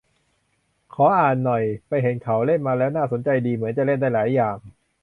[0.93, 4.57] ขออ่านหน่อย อิอิ ไปเห็นเขาเล่นมาแล้วน่าสนใจดี เหมือนจะเล่นได้หลายอย่าง